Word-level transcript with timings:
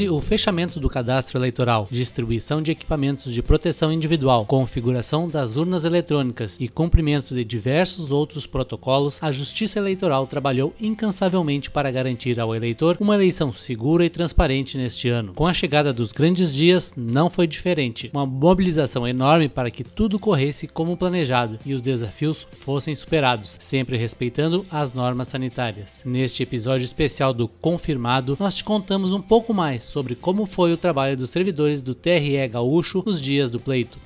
Entre 0.00 0.08
o 0.08 0.18
fechamento 0.18 0.80
do 0.80 0.88
cadastro 0.88 1.36
eleitoral, 1.36 1.86
distribuição 1.90 2.62
de 2.62 2.70
equipamentos 2.70 3.34
de 3.34 3.42
proteção 3.42 3.92
individual, 3.92 4.46
configuração 4.46 5.28
das 5.28 5.56
urnas 5.56 5.84
eletrônicas 5.84 6.56
e 6.58 6.68
cumprimento 6.68 7.34
de 7.34 7.44
diversos 7.44 8.10
outros 8.10 8.46
protocolos, 8.46 9.22
a 9.22 9.30
Justiça 9.30 9.78
Eleitoral 9.78 10.26
trabalhou 10.26 10.72
incansavelmente 10.80 11.70
para 11.70 11.90
garantir 11.90 12.40
ao 12.40 12.54
eleitor 12.54 12.96
uma 12.98 13.14
eleição 13.14 13.52
segura 13.52 14.02
e 14.02 14.08
transparente 14.08 14.78
neste 14.78 15.10
ano. 15.10 15.34
Com 15.34 15.46
a 15.46 15.52
chegada 15.52 15.92
dos 15.92 16.12
grandes 16.12 16.50
dias, 16.50 16.94
não 16.96 17.28
foi 17.28 17.46
diferente. 17.46 18.10
Uma 18.14 18.24
mobilização 18.24 19.06
enorme 19.06 19.50
para 19.50 19.70
que 19.70 19.84
tudo 19.84 20.18
corresse 20.18 20.66
como 20.66 20.96
planejado 20.96 21.58
e 21.62 21.74
os 21.74 21.82
desafios 21.82 22.46
fossem 22.52 22.94
superados, 22.94 23.58
sempre 23.60 23.98
respeitando 23.98 24.64
as 24.70 24.94
normas 24.94 25.28
sanitárias. 25.28 26.00
Neste 26.06 26.42
episódio 26.42 26.86
especial 26.86 27.34
do 27.34 27.46
Confirmado, 27.46 28.38
nós 28.40 28.56
te 28.56 28.64
contamos 28.64 29.12
um 29.12 29.20
pouco 29.20 29.52
mais 29.52 29.89
sobre 29.90 30.14
como 30.14 30.46
foi 30.46 30.72
o 30.72 30.76
trabalho 30.76 31.16
dos 31.16 31.30
servidores 31.30 31.82
do 31.82 31.96
TRE 31.96 32.46
Gaúcho 32.48 33.02
nos 33.04 33.20
dias 33.20 33.50
do 33.50 33.58
pleito. 33.58 33.98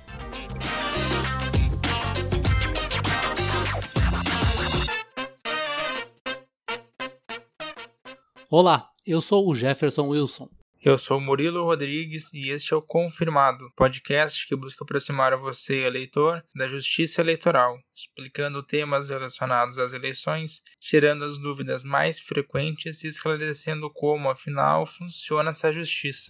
Olá, 8.51 8.89
eu 9.07 9.21
sou 9.21 9.47
o 9.49 9.55
Jefferson 9.55 10.09
Wilson. 10.09 10.49
Eu 10.85 10.99
sou 10.99 11.19
Murilo 11.19 11.65
Rodrigues 11.65 12.31
e 12.35 12.51
este 12.51 12.75
é 12.75 12.77
o 12.77 12.83
Confirmado, 12.83 13.73
podcast 13.75 14.47
que 14.47 14.55
busca 14.55 14.85
aproximar 14.85 15.35
você, 15.35 15.77
eleitor, 15.77 16.45
da 16.55 16.69
justiça 16.69 17.23
eleitoral, 17.23 17.79
explicando 17.97 18.63
temas 18.63 19.09
relacionados 19.09 19.79
às 19.79 19.95
eleições, 19.95 20.61
tirando 20.79 21.25
as 21.25 21.39
dúvidas 21.39 21.83
mais 21.83 22.21
frequentes 22.21 23.03
e 23.03 23.07
esclarecendo 23.07 23.91
como, 23.91 24.29
afinal, 24.29 24.85
funciona 24.85 25.53
essa 25.53 25.73
justiça. 25.73 26.27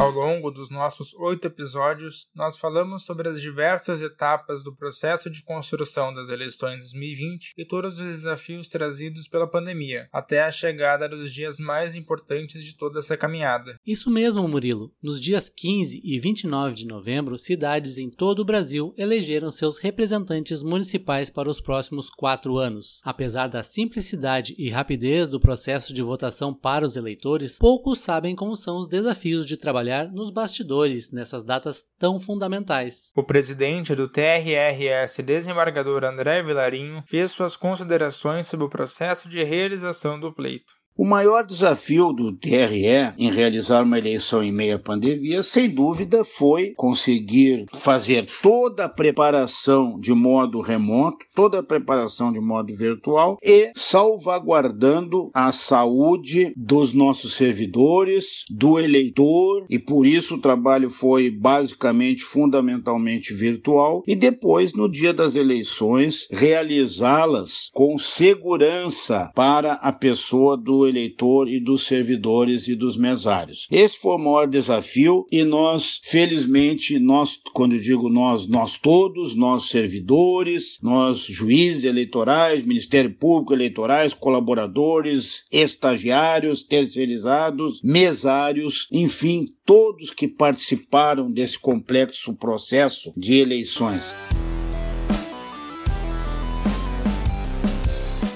Ao 0.00 0.10
longo 0.10 0.50
dos 0.50 0.70
nossos 0.70 1.12
oito 1.12 1.46
episódios, 1.46 2.26
nós 2.34 2.56
falamos 2.56 3.04
sobre 3.04 3.28
as 3.28 3.38
diversas 3.38 4.00
etapas 4.00 4.62
do 4.62 4.74
processo 4.74 5.28
de 5.28 5.44
construção 5.44 6.10
das 6.14 6.30
eleições 6.30 6.78
2020 6.78 7.52
e 7.54 7.66
todos 7.66 7.98
os 7.98 8.14
desafios 8.14 8.70
trazidos 8.70 9.28
pela 9.28 9.46
pandemia, 9.46 10.08
até 10.10 10.42
a 10.42 10.50
chegada 10.50 11.06
dos 11.06 11.30
dias 11.30 11.58
mais 11.58 11.94
importantes 11.94 12.64
de 12.64 12.74
toda 12.74 13.00
essa 13.00 13.14
caminhada. 13.14 13.76
Isso 13.86 14.10
mesmo, 14.10 14.48
Murilo. 14.48 14.90
Nos 15.02 15.20
dias 15.20 15.50
15 15.50 16.00
e 16.02 16.18
29 16.18 16.74
de 16.74 16.86
novembro, 16.86 17.38
cidades 17.38 17.98
em 17.98 18.08
todo 18.08 18.38
o 18.40 18.44
Brasil 18.44 18.94
elegeram 18.96 19.50
seus 19.50 19.78
representantes 19.78 20.62
municipais 20.62 21.28
para 21.28 21.50
os 21.50 21.60
próximos 21.60 22.08
quatro 22.08 22.56
anos. 22.56 23.02
Apesar 23.04 23.48
da 23.48 23.62
simplicidade 23.62 24.54
e 24.56 24.70
rapidez 24.70 25.28
do 25.28 25.38
processo 25.38 25.92
de 25.92 26.00
votação 26.00 26.54
para 26.54 26.86
os 26.86 26.96
eleitores, 26.96 27.58
poucos 27.58 28.00
sabem 28.00 28.34
como 28.34 28.56
são 28.56 28.78
os 28.78 28.88
desafios 28.88 29.46
de 29.46 29.58
trabalhar 29.58 29.89
trabalhar 29.90 30.12
nos 30.12 30.30
bastidores 30.30 31.10
nessas 31.10 31.42
datas 31.42 31.84
tão 31.98 32.18
fundamentais. 32.20 33.10
O 33.16 33.24
presidente 33.24 33.94
do 33.94 34.08
TRRS, 34.08 35.22
desembargador 35.22 36.04
André 36.04 36.42
Vilarinho, 36.42 37.02
fez 37.06 37.32
suas 37.32 37.56
considerações 37.56 38.46
sobre 38.46 38.66
o 38.66 38.70
processo 38.70 39.28
de 39.28 39.42
realização 39.42 40.18
do 40.18 40.32
pleito. 40.32 40.79
O 41.00 41.04
maior 41.06 41.46
desafio 41.46 42.12
do 42.12 42.30
TRE 42.30 43.14
em 43.16 43.30
realizar 43.30 43.82
uma 43.84 43.96
eleição 43.96 44.42
em 44.42 44.52
meia 44.52 44.78
pandemia, 44.78 45.42
sem 45.42 45.66
dúvida, 45.66 46.26
foi 46.26 46.74
conseguir 46.76 47.64
fazer 47.72 48.26
toda 48.42 48.84
a 48.84 48.88
preparação 48.88 49.98
de 49.98 50.12
modo 50.12 50.60
remoto, 50.60 51.24
toda 51.34 51.60
a 51.60 51.62
preparação 51.62 52.30
de 52.30 52.38
modo 52.38 52.76
virtual 52.76 53.38
e 53.42 53.72
salvaguardando 53.74 55.30
a 55.32 55.50
saúde 55.52 56.52
dos 56.54 56.92
nossos 56.92 57.32
servidores, 57.32 58.44
do 58.50 58.78
eleitor, 58.78 59.64
e 59.70 59.78
por 59.78 60.06
isso 60.06 60.34
o 60.34 60.40
trabalho 60.42 60.90
foi 60.90 61.30
basicamente, 61.30 62.22
fundamentalmente 62.22 63.32
virtual, 63.32 64.02
e 64.06 64.14
depois, 64.14 64.74
no 64.74 64.86
dia 64.86 65.14
das 65.14 65.34
eleições, 65.34 66.28
realizá-las 66.30 67.70
com 67.72 67.96
segurança 67.96 69.32
para 69.34 69.72
a 69.72 69.90
pessoa 69.92 70.58
do 70.58 70.89
eleitor 70.90 71.48
e 71.48 71.58
dos 71.58 71.86
servidores 71.86 72.68
e 72.68 72.74
dos 72.74 72.96
mesários. 72.96 73.66
Esse 73.70 73.98
foi 73.98 74.16
o 74.16 74.18
maior 74.18 74.46
desafio 74.46 75.26
e 75.30 75.44
nós, 75.44 76.00
felizmente, 76.04 76.98
nós, 76.98 77.38
quando 77.52 77.74
eu 77.74 77.80
digo 77.80 78.08
nós, 78.08 78.46
nós 78.46 78.78
todos, 78.78 79.34
nós 79.34 79.68
servidores, 79.68 80.78
nós 80.82 81.20
juízes 81.20 81.84
eleitorais, 81.84 82.64
Ministério 82.64 83.14
Público 83.14 83.54
eleitorais, 83.54 84.12
colaboradores, 84.12 85.44
estagiários, 85.50 86.62
terceirizados, 86.62 87.80
mesários, 87.82 88.86
enfim, 88.90 89.46
todos 89.64 90.10
que 90.10 90.26
participaram 90.26 91.30
desse 91.30 91.58
complexo 91.58 92.34
processo 92.34 93.12
de 93.16 93.34
eleições. 93.34 94.12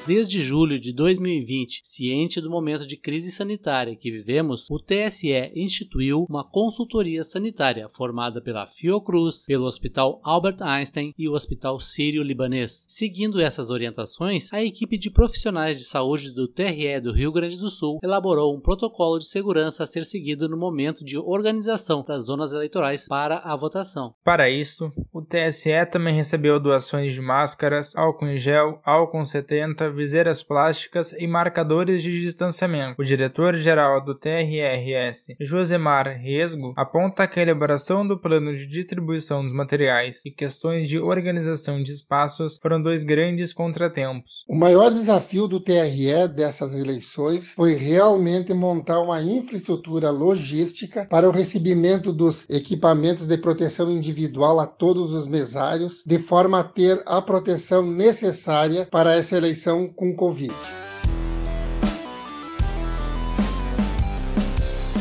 Desde 0.07 0.43
julho 0.43 0.79
de 0.79 0.93
2020, 0.93 1.81
ciente 1.83 2.39
do 2.39 2.51
momento 2.51 2.87
de 2.87 2.95
crise 2.95 3.31
sanitária 3.31 3.97
que 3.97 4.11
vivemos, 4.11 4.69
o 4.69 4.79
TSE 4.79 5.51
instituiu 5.55 6.27
uma 6.29 6.45
consultoria 6.45 7.25
sanitária 7.25 7.89
formada 7.89 8.39
pela 8.39 8.67
Fiocruz, 8.67 9.47
pelo 9.47 9.65
Hospital 9.65 10.21
Albert 10.23 10.59
Einstein 10.61 11.15
e 11.17 11.27
o 11.27 11.33
Hospital 11.33 11.81
Sírio-Libanês. 11.81 12.85
Seguindo 12.87 13.41
essas 13.41 13.71
orientações, 13.71 14.53
a 14.53 14.63
equipe 14.63 14.99
de 14.99 15.11
profissionais 15.11 15.79
de 15.79 15.85
saúde 15.85 16.31
do 16.33 16.47
TRE 16.47 17.01
do 17.01 17.11
Rio 17.11 17.33
Grande 17.33 17.59
do 17.59 17.71
Sul 17.71 17.99
elaborou 18.03 18.55
um 18.55 18.61
protocolo 18.61 19.19
de 19.19 19.27
segurança 19.27 19.85
a 19.85 19.87
ser 19.87 20.05
seguido 20.05 20.51
no 20.51 20.59
momento 20.59 21.03
de 21.03 21.17
organização 21.17 22.05
das 22.07 22.25
zonas 22.25 22.53
eleitorais 22.53 23.09
para 23.09 23.39
a 23.39 23.57
votação. 23.57 24.15
Para 24.23 24.51
isso, 24.51 24.93
o 25.11 25.23
TSE 25.23 25.87
também 25.91 26.15
recebeu 26.15 26.61
doações 26.61 27.15
de 27.15 27.23
máscaras, 27.23 27.97
álcool 27.97 28.27
em 28.27 28.37
gel, 28.37 28.83
álcool 28.85 29.25
70, 29.25 29.94
viseiras 29.95 30.43
plásticas 30.43 31.13
e 31.13 31.27
marcadores 31.27 32.03
de 32.03 32.21
distanciamento. 32.21 33.01
O 33.01 33.05
diretor-geral 33.05 34.05
do 34.05 34.15
TRRS, 34.15 35.37
Josemar 35.41 36.09
Resgo, 36.21 36.75
aponta 36.77 37.27
que 37.27 37.41
a 37.41 37.43
elaboração 37.43 38.07
do 38.07 38.19
plano 38.19 38.57
de 38.57 38.67
distribuição 38.67 39.43
dos 39.43 39.53
materiais 39.53 40.21
e 40.25 40.31
questões 40.31 40.89
de 40.89 40.99
organização 40.99 41.83
de 41.83 41.93
espaços 41.93 42.59
foram 42.61 42.83
dois 42.83 43.05
grandes 43.05 43.53
contratempos. 43.53 44.45
O 44.49 44.55
maior 44.55 44.91
desafio 44.91 45.47
do 45.47 45.61
TRE 45.61 46.29
dessas 46.35 46.75
eleições 46.75 47.53
foi 47.53 47.75
realmente 47.75 48.53
montar 48.53 49.01
uma 49.01 49.23
infraestrutura 49.23 50.11
logística 50.11 51.07
para 51.07 51.29
o 51.29 51.33
recebimento 51.33 52.13
dos 52.13 52.49
equipamentos 52.49 53.27
de 53.27 53.37
proteção 53.39 53.91
individual 53.91 54.61
a 54.61 54.67
todos 54.67 55.13
os 55.13 55.27
mesários, 55.27 56.03
de 56.07 56.19
forma 56.19 56.61
a 56.61 56.65
ter 56.65 57.03
a 57.07 57.21
proteção 57.23 57.83
necessária 57.91 58.87
para 58.91 59.15
essa 59.15 59.37
eleição 59.37 59.84
com 59.89 60.15
Covid. 60.15 60.84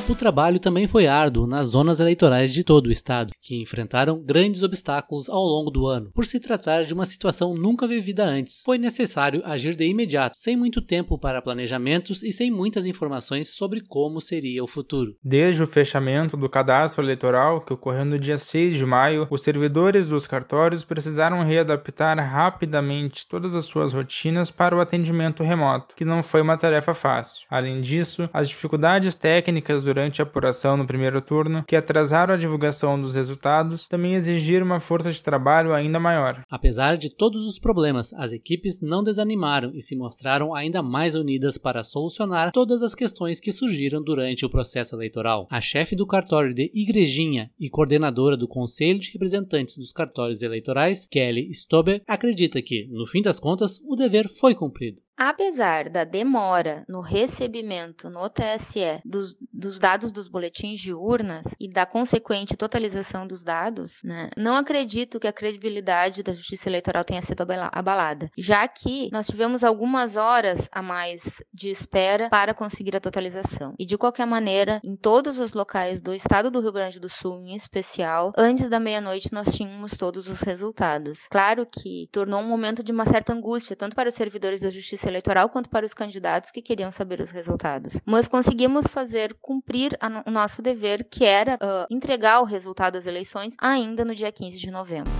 O 0.09 0.15
trabalho 0.15 0.59
também 0.59 0.85
foi 0.85 1.07
árduo 1.07 1.47
nas 1.47 1.69
zonas 1.69 2.01
eleitorais 2.01 2.51
de 2.51 2.61
todo 2.61 2.87
o 2.87 2.91
estado, 2.91 3.31
que 3.41 3.61
enfrentaram 3.61 4.21
grandes 4.21 4.61
obstáculos 4.61 5.29
ao 5.29 5.41
longo 5.41 5.71
do 5.71 5.87
ano. 5.87 6.11
Por 6.13 6.25
se 6.25 6.41
tratar 6.41 6.83
de 6.83 6.93
uma 6.93 7.05
situação 7.05 7.55
nunca 7.55 7.87
vivida 7.87 8.25
antes, 8.25 8.63
foi 8.65 8.77
necessário 8.77 9.41
agir 9.45 9.75
de 9.75 9.85
imediato, 9.85 10.37
sem 10.37 10.57
muito 10.57 10.81
tempo 10.81 11.17
para 11.17 11.41
planejamentos 11.41 12.21
e 12.21 12.33
sem 12.33 12.51
muitas 12.51 12.85
informações 12.85 13.51
sobre 13.51 13.79
como 13.79 14.19
seria 14.19 14.61
o 14.61 14.67
futuro. 14.67 15.15
Desde 15.23 15.63
o 15.63 15.67
fechamento 15.67 16.35
do 16.35 16.49
cadastro 16.49 17.01
eleitoral, 17.01 17.61
que 17.61 17.71
ocorreu 17.71 18.03
no 18.03 18.19
dia 18.19 18.37
6 18.37 18.75
de 18.75 18.85
maio, 18.85 19.25
os 19.31 19.41
servidores 19.41 20.07
dos 20.07 20.27
cartórios 20.27 20.83
precisaram 20.83 21.41
readaptar 21.43 22.17
rapidamente 22.19 23.25
todas 23.25 23.55
as 23.55 23.65
suas 23.65 23.93
rotinas 23.93 24.51
para 24.51 24.75
o 24.75 24.81
atendimento 24.81 25.43
remoto, 25.43 25.95
que 25.95 26.03
não 26.03 26.21
foi 26.21 26.41
uma 26.41 26.57
tarefa 26.57 26.93
fácil. 26.93 27.45
Além 27.49 27.79
disso, 27.79 28.29
as 28.33 28.49
dificuldades 28.49 29.15
técnicas 29.15 29.93
durante 29.93 29.93
a 30.21 30.23
apuração 30.23 30.77
no 30.77 30.85
primeiro 30.85 31.21
turno, 31.21 31.63
que 31.67 31.75
atrasaram 31.75 32.33
a 32.33 32.37
divulgação 32.37 33.01
dos 33.01 33.15
resultados, 33.15 33.87
também 33.87 34.15
exigiram 34.15 34.65
uma 34.65 34.79
força 34.79 35.11
de 35.11 35.23
trabalho 35.23 35.73
ainda 35.73 35.99
maior. 35.99 36.41
Apesar 36.49 36.97
de 36.97 37.09
todos 37.09 37.45
os 37.47 37.59
problemas, 37.59 38.13
as 38.13 38.31
equipes 38.31 38.81
não 38.81 39.03
desanimaram 39.03 39.71
e 39.73 39.81
se 39.81 39.95
mostraram 39.95 40.53
ainda 40.53 40.81
mais 40.81 41.15
unidas 41.15 41.57
para 41.57 41.83
solucionar 41.83 42.51
todas 42.51 42.81
as 42.83 42.95
questões 42.95 43.39
que 43.39 43.51
surgiram 43.51 44.01
durante 44.01 44.45
o 44.45 44.49
processo 44.49 44.95
eleitoral. 44.95 45.47
A 45.49 45.61
chefe 45.61 45.95
do 45.95 46.07
cartório 46.07 46.53
de 46.53 46.71
Igrejinha 46.73 47.51
e 47.59 47.69
coordenadora 47.69 48.35
do 48.35 48.47
Conselho 48.47 48.99
de 48.99 49.11
Representantes 49.11 49.77
dos 49.77 49.91
Cartórios 49.91 50.41
Eleitorais, 50.41 51.05
Kelly 51.05 51.49
Stober, 51.51 52.01
acredita 52.07 52.61
que, 52.61 52.87
no 52.91 53.05
fim 53.05 53.21
das 53.21 53.39
contas, 53.39 53.79
o 53.87 53.95
dever 53.95 54.27
foi 54.27 54.55
cumprido. 54.55 55.01
Apesar 55.25 55.87
da 55.89 56.03
demora 56.03 56.83
no 56.85 56.99
recebimento 56.99 58.09
no 58.09 58.29
TSE 58.29 58.99
dos 59.05 59.37
dos 59.63 59.79
dados 59.79 60.11
dos 60.11 60.27
boletins 60.27 60.81
de 60.81 60.93
urnas 60.93 61.55
e 61.57 61.69
da 61.69 61.85
consequente 61.85 62.57
totalização 62.57 63.25
dos 63.25 63.43
dados, 63.43 64.01
né, 64.03 64.29
não 64.35 64.57
acredito 64.57 65.21
que 65.21 65.27
a 65.27 65.31
credibilidade 65.31 66.21
da 66.21 66.33
justiça 66.33 66.67
eleitoral 66.67 67.05
tenha 67.05 67.21
sido 67.21 67.41
abalada, 67.71 68.29
já 68.37 68.67
que 68.67 69.09
nós 69.13 69.27
tivemos 69.27 69.63
algumas 69.63 70.17
horas 70.17 70.67
a 70.69 70.81
mais 70.81 71.41
de 71.53 71.69
espera 71.69 72.29
para 72.29 72.53
conseguir 72.53 72.95
a 72.95 72.99
totalização. 72.99 73.73
E 73.79 73.85
de 73.85 73.97
qualquer 73.97 74.25
maneira, 74.25 74.81
em 74.83 74.97
todos 74.97 75.39
os 75.39 75.53
locais 75.53 76.01
do 76.01 76.13
estado 76.13 76.51
do 76.51 76.59
Rio 76.59 76.73
Grande 76.73 76.99
do 76.99 77.09
Sul, 77.09 77.39
em 77.39 77.55
especial, 77.55 78.33
antes 78.37 78.67
da 78.67 78.79
meia-noite 78.79 79.31
nós 79.31 79.55
tínhamos 79.55 79.93
todos 79.95 80.27
os 80.27 80.41
resultados. 80.41 81.27
Claro 81.29 81.65
que 81.65 82.09
tornou 82.11 82.41
um 82.41 82.47
momento 82.47 82.83
de 82.83 82.91
uma 82.91 83.05
certa 83.05 83.31
angústia, 83.31 83.77
tanto 83.77 83.95
para 83.95 84.09
os 84.09 84.15
servidores 84.15 84.59
da 84.59 84.69
Justiça 84.69 85.07
Eleitoral 85.13 85.47
quanto 85.47 85.69
para 85.69 85.85
os 85.85 85.93
candidatos 85.93 86.49
que 86.49 86.61
queriam 86.61 86.89
saber 86.89 87.19
os 87.19 87.29
resultados. 87.29 88.01
Mas 88.05 88.27
conseguimos 88.27 88.87
fazer 88.87 89.35
cumprir 89.39 89.97
o 90.25 90.31
nosso 90.31 90.61
dever, 90.61 91.03
que 91.03 91.23
era 91.23 91.55
uh, 91.55 91.87
entregar 91.89 92.41
o 92.41 92.45
resultado 92.45 92.93
das 92.93 93.05
eleições 93.05 93.55
ainda 93.59 94.03
no 94.03 94.15
dia 94.15 94.31
15 94.31 94.57
de 94.57 94.71
novembro. 94.71 95.11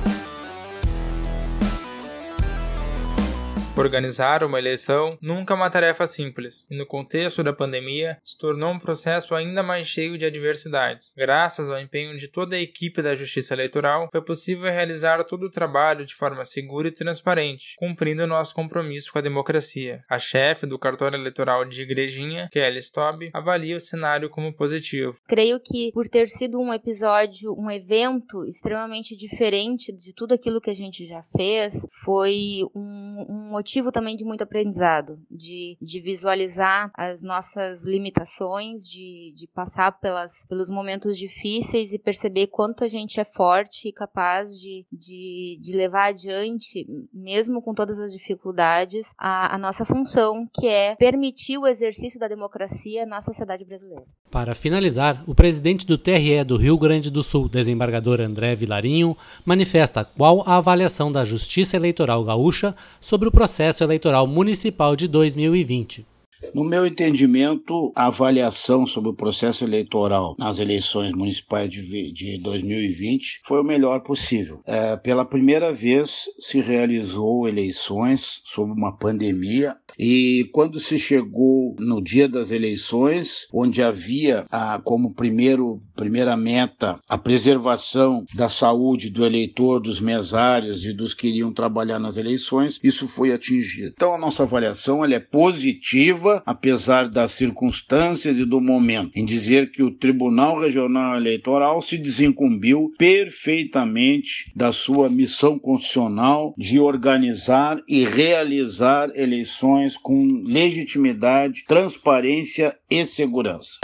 Organizar 3.76 4.44
uma 4.44 4.60
eleição 4.60 5.18
nunca 5.20 5.52
é 5.52 5.58
uma 5.58 5.70
tarefa 5.70 6.06
simples, 6.06 6.68
e 6.70 6.78
no 6.78 6.86
contexto 6.86 7.44
da 7.44 7.52
pandemia 7.52 8.20
se 8.24 8.38
tornou 8.38 8.72
um 8.72 8.80
processo 8.80 9.34
ainda 9.34 9.64
mais 9.64 9.88
cheio 9.88 10.16
de 10.16 10.26
adversidades. 10.26 11.14
Graças 11.18 11.72
ao 11.72 11.80
empenho 11.80 12.16
de 12.16 12.28
toda 12.28 12.56
a 12.56 12.60
equipe 12.60 13.02
da 13.02 13.16
Justiça 13.16 13.56
Eleitoral, 13.56 14.10
foi 14.12 14.22
possível 14.22 14.72
realizar 14.72 15.24
todo 15.24 15.48
o 15.48 15.50
trabalho 15.50 16.06
de 16.06 16.14
forma 16.14 16.46
segura 16.46 16.88
e 16.88 16.92
transparente, 16.92 17.76
cumprindo 17.78 18.28
nosso 18.28 18.54
compromisso 18.54 19.12
com 19.12 19.18
a 19.18 19.24
democracia. 19.24 20.04
A 20.08 20.20
chefe 20.20 20.68
do 20.68 20.78
cartório 20.78 21.18
eleitoral 21.18 21.66
de 21.66 21.82
Igrejinha, 21.82 22.50
Kelly 22.52 22.80
Stobb, 22.80 23.32
avalia 23.34 23.76
o 23.76 23.80
cenário 23.80 24.30
como 24.30 24.54
positivo. 24.54 25.18
Creio 25.28 25.60
que 25.60 25.92
por 25.94 26.08
ter 26.08 26.28
sido 26.28 26.60
um 26.60 26.72
episódio, 26.72 27.56
um 27.58 27.72
evento 27.72 28.46
extremamente 28.46 29.16
diferente 29.16 29.92
de 29.92 30.14
tudo 30.14 30.36
aquilo 30.36 30.62
que 30.62 30.70
a 30.70 30.76
gente 30.76 31.08
já 31.08 31.22
fez, 31.36 31.74
foi 32.06 32.60
um, 32.76 33.26
um 33.28 33.63
motivo 33.64 33.94
também 33.94 34.18
de 34.18 34.26
muito 34.26 34.44
aprendizado, 34.44 35.18
de, 35.32 35.78
de 35.82 36.02
visualizar 36.02 36.92
as 36.94 37.24
nossas 37.24 37.86
limitações, 37.86 38.82
de, 38.86 39.34
de 39.34 39.48
passar 39.48 39.94
pelas, 40.02 40.46
pelos 40.50 40.70
momentos 40.70 41.18
difíceis 41.18 41.94
e 41.94 41.98
perceber 41.98 42.48
quanto 42.48 42.84
a 42.84 42.88
gente 42.90 43.22
é 43.22 43.24
forte 43.24 43.88
e 43.88 43.94
capaz 43.94 44.60
de, 44.60 44.86
de, 44.92 45.58
de 45.62 45.74
levar 45.74 46.10
adiante, 46.10 46.86
mesmo 47.14 47.62
com 47.62 47.74
todas 47.74 48.02
as 48.02 48.12
dificuldades, 48.12 49.14
a, 49.18 49.56
a 49.56 49.58
nossa 49.58 49.86
função, 49.86 50.44
que 50.54 50.68
é 50.68 50.96
permitir 50.98 51.58
o 51.58 51.66
exercício 51.66 52.20
da 52.20 52.28
democracia 52.28 53.06
na 53.06 53.22
sociedade 53.22 53.64
brasileira. 53.64 54.06
Para 54.34 54.56
finalizar, 54.56 55.24
o 55.28 55.36
presidente 55.36 55.86
do 55.86 55.96
TRE 55.96 56.44
do 56.44 56.58
Rio 56.58 56.76
Grande 56.76 57.12
do 57.12 57.22
Sul, 57.22 57.48
desembargador 57.48 58.20
André 58.20 58.56
Vilarinho, 58.56 59.16
manifesta 59.46 60.04
qual 60.04 60.42
a 60.48 60.58
avaliação 60.58 61.12
da 61.12 61.24
Justiça 61.24 61.76
Eleitoral 61.76 62.24
Gaúcha 62.24 62.76
sobre 63.00 63.28
o 63.28 63.32
processo 63.32 63.84
eleitoral 63.84 64.26
municipal 64.26 64.96
de 64.96 65.08
2020. 65.08 66.13
No 66.54 66.64
meu 66.64 66.86
entendimento, 66.86 67.92
a 67.96 68.08
avaliação 68.08 68.86
sobre 68.86 69.10
o 69.10 69.16
processo 69.16 69.64
eleitoral 69.64 70.36
nas 70.38 70.60
eleições 70.60 71.12
municipais 71.12 71.70
de, 71.70 72.12
de 72.12 72.38
2020 72.40 73.42
foi 73.44 73.60
o 73.60 73.64
melhor 73.64 74.02
possível. 74.02 74.62
É, 74.66 74.96
pela 74.98 75.26
primeira 75.26 75.74
vez 75.74 76.26
se 76.40 76.60
realizou 76.60 77.48
eleições 77.48 78.42
sob 78.46 78.72
uma 78.72 78.96
pandemia 78.98 79.76
e 79.98 80.50
quando 80.52 80.80
se 80.80 80.98
chegou 80.98 81.76
no 81.80 82.02
dia 82.02 82.28
das 82.28 82.52
eleições, 82.52 83.48
onde 83.54 83.82
havia 83.82 84.46
a, 84.50 84.80
como 84.80 85.14
primeiro, 85.14 85.82
primeira 85.96 86.36
meta 86.36 87.00
a 87.08 87.18
preservação 87.18 88.26
da 88.34 88.50
saúde 88.50 89.10
do 89.10 89.26
eleitor, 89.26 89.80
dos 89.80 90.00
mesários 90.00 90.86
e 90.86 90.94
dos 90.94 91.14
que 91.14 91.28
iriam 91.28 91.54
trabalhar 91.54 92.00
nas 92.00 92.18
eleições, 92.18 92.80
isso 92.84 93.08
foi 93.08 93.32
atingido. 93.32 93.94
Então 93.94 94.16
a 94.16 94.18
nossa 94.18 94.44
avaliação 94.44 95.04
ela 95.04 95.14
é 95.14 95.20
positiva, 95.20 96.33
apesar 96.46 97.10
das 97.10 97.32
circunstâncias 97.34 98.38
e 98.38 98.46
do 98.46 98.62
momento, 98.62 99.12
em 99.16 99.26
dizer 99.26 99.72
que 99.72 99.84
o 99.84 99.92
Tribunal 99.92 100.60
Regional 100.60 101.18
Eleitoral 101.18 101.82
se 101.82 101.98
desincumbiu 101.98 102.92
perfeitamente 102.98 104.52
da 104.56 104.72
sua 104.72 105.10
missão 105.10 105.60
constitucional 105.60 106.54
de 106.58 106.80
organizar 106.80 107.82
e 107.88 108.06
realizar 108.06 109.10
eleições 109.16 109.98
com 109.98 110.42
legitimidade, 110.46 111.66
transparência 111.68 112.76
e 112.90 113.06
segurança. 113.06 113.80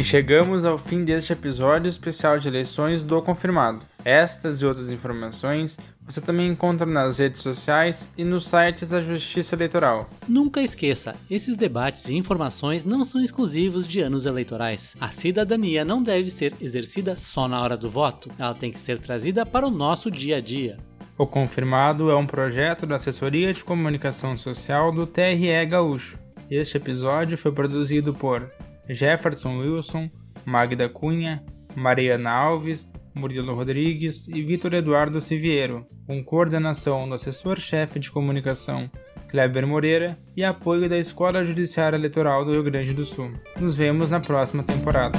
E 0.00 0.02
chegamos 0.02 0.64
ao 0.64 0.78
fim 0.78 1.04
deste 1.04 1.34
episódio 1.34 1.86
especial 1.86 2.38
de 2.38 2.48
eleições 2.48 3.04
do 3.04 3.20
Confirmado. 3.20 3.84
Estas 4.02 4.62
e 4.62 4.64
outras 4.64 4.90
informações 4.90 5.76
você 6.10 6.20
também 6.20 6.48
encontra 6.48 6.84
nas 6.84 7.18
redes 7.18 7.40
sociais 7.40 8.10
e 8.18 8.24
nos 8.24 8.48
sites 8.48 8.90
da 8.90 9.00
Justiça 9.00 9.54
Eleitoral. 9.54 10.10
Nunca 10.26 10.60
esqueça, 10.60 11.14
esses 11.30 11.56
debates 11.56 12.08
e 12.08 12.16
informações 12.16 12.84
não 12.84 13.04
são 13.04 13.20
exclusivos 13.20 13.86
de 13.86 14.00
anos 14.00 14.26
eleitorais. 14.26 14.96
A 15.00 15.12
cidadania 15.12 15.84
não 15.84 16.02
deve 16.02 16.28
ser 16.28 16.52
exercida 16.60 17.16
só 17.16 17.46
na 17.46 17.60
hora 17.60 17.76
do 17.76 17.88
voto, 17.88 18.28
ela 18.38 18.54
tem 18.54 18.72
que 18.72 18.78
ser 18.78 18.98
trazida 18.98 19.46
para 19.46 19.66
o 19.66 19.70
nosso 19.70 20.10
dia 20.10 20.38
a 20.38 20.40
dia. 20.40 20.78
O 21.16 21.26
Confirmado 21.26 22.10
é 22.10 22.16
um 22.16 22.26
projeto 22.26 22.86
da 22.86 22.96
Assessoria 22.96 23.52
de 23.52 23.62
Comunicação 23.62 24.36
Social 24.36 24.90
do 24.90 25.06
TRE 25.06 25.66
Gaúcho. 25.66 26.18
Este 26.50 26.76
episódio 26.76 27.38
foi 27.38 27.52
produzido 27.52 28.12
por 28.12 28.50
Jefferson 28.88 29.58
Wilson, 29.58 30.10
Magda 30.44 30.88
Cunha, 30.88 31.44
Mariana 31.76 32.30
Alves, 32.30 32.88
Murilo 33.14 33.54
Rodrigues 33.54 34.28
e 34.28 34.42
Vitor 34.42 34.74
Eduardo 34.74 35.20
Siviero, 35.20 35.86
com 36.06 36.22
coordenação 36.22 37.08
do 37.08 37.14
assessor-chefe 37.14 37.98
de 37.98 38.10
comunicação 38.10 38.90
Kleber 39.30 39.66
Moreira 39.66 40.18
e 40.36 40.44
apoio 40.44 40.88
da 40.88 40.98
Escola 40.98 41.44
Judiciária 41.44 41.96
Eleitoral 41.96 42.44
do 42.44 42.52
Rio 42.52 42.64
Grande 42.64 42.92
do 42.92 43.04
Sul. 43.04 43.32
Nos 43.58 43.74
vemos 43.74 44.10
na 44.10 44.20
próxima 44.20 44.62
temporada. 44.62 45.18